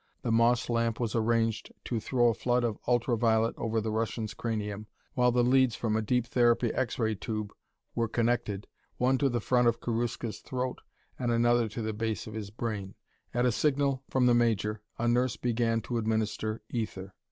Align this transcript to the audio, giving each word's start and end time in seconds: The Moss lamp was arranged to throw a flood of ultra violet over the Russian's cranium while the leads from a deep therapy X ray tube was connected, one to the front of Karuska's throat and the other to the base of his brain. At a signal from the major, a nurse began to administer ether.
The 0.23 0.31
Moss 0.31 0.67
lamp 0.67 0.99
was 0.99 1.13
arranged 1.13 1.71
to 1.85 1.99
throw 1.99 2.29
a 2.29 2.33
flood 2.33 2.63
of 2.63 2.79
ultra 2.87 3.15
violet 3.15 3.53
over 3.55 3.79
the 3.79 3.91
Russian's 3.91 4.33
cranium 4.33 4.87
while 5.13 5.31
the 5.31 5.43
leads 5.43 5.75
from 5.75 5.95
a 5.95 6.01
deep 6.01 6.25
therapy 6.25 6.73
X 6.73 6.97
ray 6.97 7.13
tube 7.13 7.53
was 7.93 8.09
connected, 8.11 8.65
one 8.97 9.19
to 9.19 9.29
the 9.29 9.39
front 9.39 9.67
of 9.67 9.79
Karuska's 9.79 10.39
throat 10.39 10.81
and 11.19 11.29
the 11.29 11.47
other 11.47 11.69
to 11.69 11.83
the 11.83 11.93
base 11.93 12.25
of 12.25 12.33
his 12.33 12.49
brain. 12.49 12.95
At 13.31 13.45
a 13.45 13.51
signal 13.51 14.01
from 14.09 14.25
the 14.25 14.33
major, 14.33 14.81
a 14.97 15.07
nurse 15.07 15.37
began 15.37 15.81
to 15.81 15.99
administer 15.99 16.63
ether. 16.71 17.13